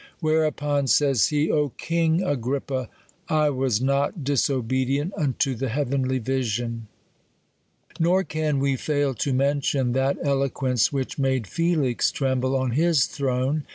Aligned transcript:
Whereupon," 0.19 0.87
says 0.87 1.27
he," 1.27 1.51
O 1.51 1.69
king 1.77 2.23
Agrippa, 2.23 2.89
I 3.29 3.51
was 3.51 3.79
not 3.79 4.23
disobedient 4.23 5.13
unto 5.15 5.53
the 5.53 5.69
heav 5.69 5.89
enly 5.89 6.19
vision." 6.19 6.87
Nor 7.99 8.23
can 8.23 8.57
we 8.57 8.77
fail 8.77 9.13
to 9.13 9.31
mention 9.31 9.91
that 9.91 10.17
eloquence, 10.23 10.91
which 10.91 11.19
made 11.19 11.45
Felix 11.45 12.09
tremble 12.11 12.55
on 12.55 12.71
his 12.71 13.05
throne. 13.05 13.63